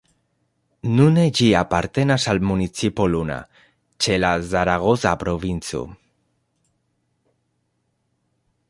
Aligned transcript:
Nune 0.93 1.25
ĝi 1.39 1.49
apartenas 1.59 2.25
al 2.33 2.41
municipo 2.51 3.07
Luna, 3.17 3.37
ĉe 4.07 4.17
la 4.25 4.33
Zaragoza 4.55 5.13
provinco. 5.27 5.85